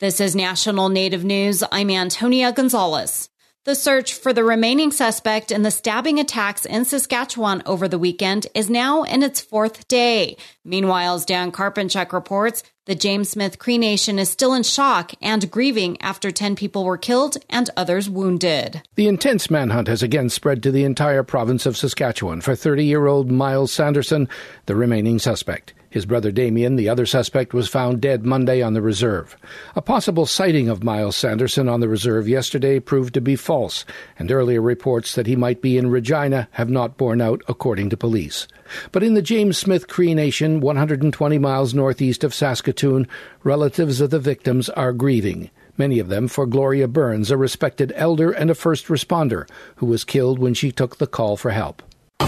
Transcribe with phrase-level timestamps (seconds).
[0.00, 1.62] This is National Native News.
[1.70, 3.28] I'm Antonia Gonzalez.
[3.62, 8.48] The search for the remaining suspect in the stabbing attacks in Saskatchewan over the weekend
[8.56, 10.36] is now in its fourth day.
[10.64, 15.48] Meanwhile, as Dan Karpenchuk reports, the James Smith Cree Nation is still in shock and
[15.48, 18.82] grieving after 10 people were killed and others wounded.
[18.96, 23.06] The intense manhunt has again spread to the entire province of Saskatchewan for 30 year
[23.06, 24.28] old Myles Sanderson,
[24.66, 25.72] the remaining suspect.
[25.94, 29.36] His brother Damien, the other suspect, was found dead Monday on the reserve.
[29.76, 33.84] A possible sighting of Myles Sanderson on the reserve yesterday proved to be false,
[34.18, 37.96] and earlier reports that he might be in Regina have not borne out, according to
[37.96, 38.48] police.
[38.90, 43.06] But in the James Smith Cree Nation, 120 miles northeast of Saskatoon,
[43.44, 45.48] relatives of the victims are grieving
[45.78, 50.02] many of them for Gloria Burns, a respected elder and a first responder who was
[50.02, 51.84] killed when she took the call for help.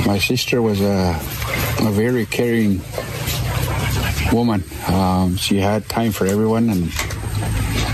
[0.06, 1.18] My sister was a,
[1.80, 2.80] a very caring
[4.32, 4.64] woman.
[4.88, 6.90] Um, she had time for everyone and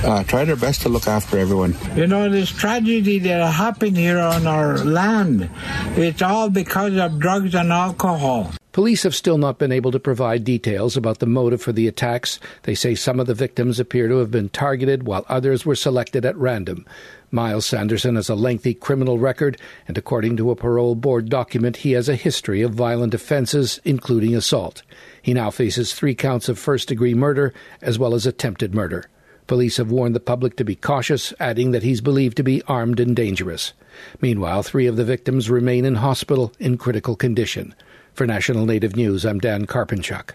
[0.05, 1.77] uh, tried her best to look after everyone.
[1.97, 5.51] You know, this tragedy that happened here on our land,
[5.97, 8.53] it's all because of drugs and alcohol.
[8.73, 12.41] Police have still not been able to provide details about the motive for the attacks.
[12.63, 16.25] They say some of the victims appear to have been targeted while others were selected
[16.25, 16.87] at random.
[17.31, 21.93] Myles Sanderson has a lengthy criminal record, and according to a parole board document, he
[21.93, 24.83] has a history of violent offenses, including assault.
[25.21, 29.05] He now faces three counts of first degree murder as well as attempted murder.
[29.47, 33.01] Police have warned the public to be cautious, adding that he's believed to be armed
[33.01, 33.75] and dangerous.
[34.23, 37.75] Meanwhile, three of the victims remain in hospital in critical condition.
[38.15, 40.33] For National Native News, I'm Dan Karpenchuk.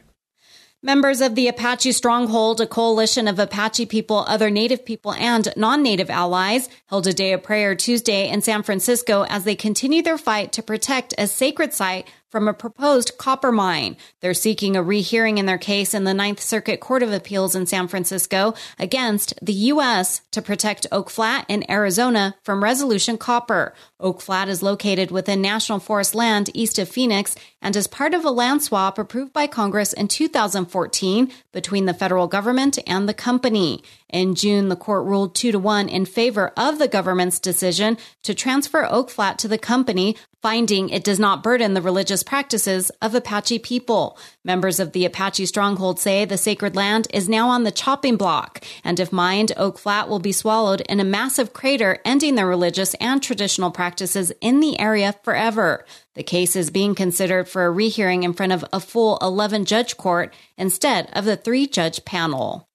[0.81, 6.09] Members of the Apache Stronghold, a coalition of Apache people, other Native people, and non-Native
[6.09, 10.51] allies, held a day of prayer Tuesday in San Francisco as they continue their fight
[10.53, 13.95] to protect a sacred site from a proposed copper mine.
[14.21, 17.65] They're seeking a rehearing in their case in the Ninth Circuit Court of Appeals in
[17.65, 20.21] San Francisco against the U.S.
[20.31, 23.73] to protect Oak Flat in Arizona from Resolution Copper.
[23.99, 28.23] Oak Flat is located within National Forest land east of Phoenix and is part of
[28.23, 33.83] a land swap approved by Congress in 2014 between the federal government and the company.
[34.09, 38.33] In June, the court ruled two to one in favor of the government's decision to
[38.33, 43.15] transfer Oak Flat to the company, finding it does not burden the religious practices of
[43.15, 44.17] Apache people.
[44.43, 48.63] Members of the Apache stronghold say the sacred land is now on the chopping block,
[48.83, 52.93] and if mined, Oak Flat will be swallowed in a massive crater, ending their religious
[52.95, 55.85] and traditional practices in the area forever.
[56.15, 59.97] The case is being considered for a rehearing in front of a full 11 judge
[59.97, 62.67] court instead of the three judge panel.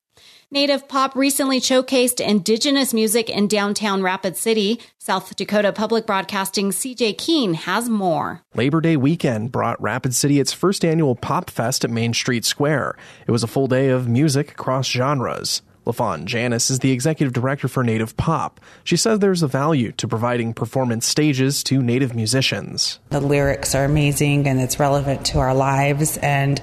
[0.53, 4.79] Native Pop recently showcased indigenous music in downtown Rapid City.
[4.99, 8.43] South Dakota Public Broadcasting CJ Keene has more.
[8.55, 12.97] Labor Day weekend brought Rapid City its first annual Pop Fest at Main Street Square.
[13.27, 15.63] It was a full day of music across genres.
[15.87, 18.61] LaFawn Janis is the executive director for Native Pop.
[18.85, 23.01] She says there's a value to providing performance stages to Native musicians.
[23.09, 26.61] The lyrics are amazing and it's relevant to our lives and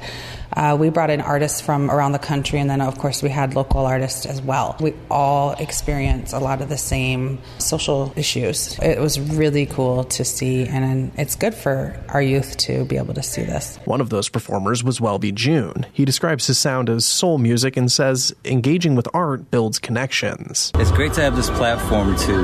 [0.53, 3.55] uh, we brought in artists from around the country, and then, of course, we had
[3.55, 4.75] local artists as well.
[4.79, 8.77] We all experience a lot of the same social issues.
[8.79, 13.13] It was really cool to see, and it's good for our youth to be able
[13.13, 13.77] to see this.
[13.85, 15.85] One of those performers was Welby June.
[15.93, 20.71] He describes his sound as soul music and says engaging with art builds connections.
[20.75, 22.43] It's great to have this platform to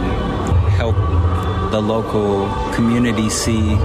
[0.76, 0.96] help
[1.72, 3.76] the local community see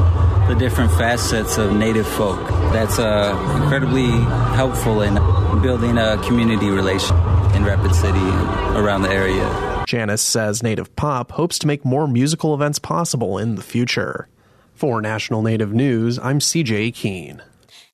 [0.50, 2.40] the different facets of Native folk.
[2.72, 4.10] That's uh, incredibly
[4.56, 5.14] helpful in
[5.62, 7.16] building a community relation
[7.54, 9.84] in Rapid City and around the area.
[9.86, 14.26] Janis says Native Pop hopes to make more musical events possible in the future.
[14.74, 17.42] For National Native News, I'm CJ Keene.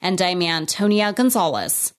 [0.01, 1.93] And I'm Antonia Gonzalez.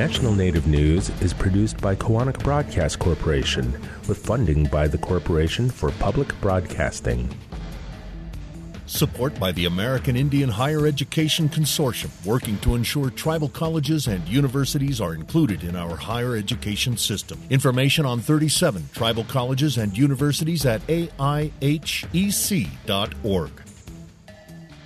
[0.00, 3.70] National Native News is produced by Koahnic Broadcast Corporation
[4.08, 7.28] with funding by the Corporation for Public Broadcasting.
[8.86, 15.02] Support by the American Indian Higher Education Consortium, working to ensure tribal colleges and universities
[15.02, 17.38] are included in our higher education system.
[17.50, 21.60] Information on 37 tribal colleges and universities at aihec.org.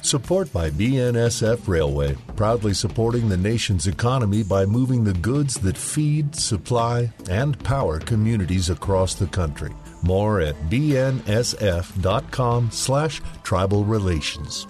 [0.05, 6.37] Support by BNSF Railway, proudly supporting the nation's economy by moving the goods that feed,
[6.37, 9.73] supply, and power communities across the country.
[10.03, 14.67] More at bnsf.com slash tribal relations.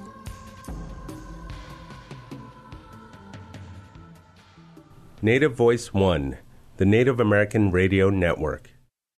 [5.20, 6.38] Native Voice One,
[6.76, 8.70] the Native American Radio Network.